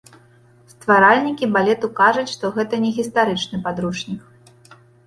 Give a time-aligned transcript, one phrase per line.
[0.73, 4.21] Стваральнікі балету кажуць, што гэта не гістарычны падручнік.